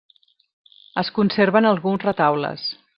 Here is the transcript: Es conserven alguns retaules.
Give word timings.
Es 1.03 1.13
conserven 1.19 1.71
alguns 1.73 2.09
retaules. 2.11 2.69